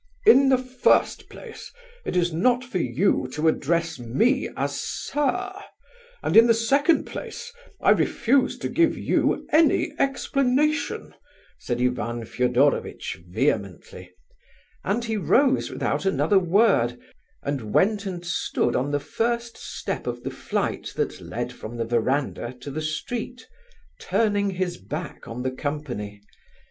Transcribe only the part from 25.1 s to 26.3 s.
on the company.